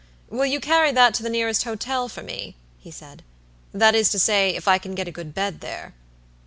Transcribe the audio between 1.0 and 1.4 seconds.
to the